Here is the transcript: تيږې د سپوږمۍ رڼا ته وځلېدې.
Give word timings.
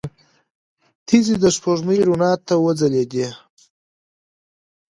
تيږې 1.05 1.35
د 1.43 1.45
سپوږمۍ 1.55 1.99
رڼا 2.07 2.31
ته 2.47 2.53
وځلېدې. 2.63 3.27